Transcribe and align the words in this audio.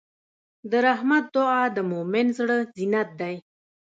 د 0.69 0.71
رحمت 0.87 1.25
دعا 1.35 1.61
د 1.75 1.77
مؤمن 1.91 2.25
زړۀ 2.37 2.57
زینت 2.75 3.09
دی. 3.21 3.35